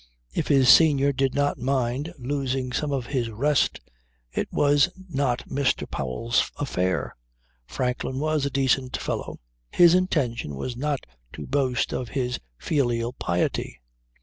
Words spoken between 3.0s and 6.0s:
his rest it was not Mr.